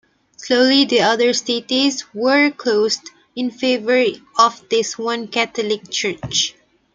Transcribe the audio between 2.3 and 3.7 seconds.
closed in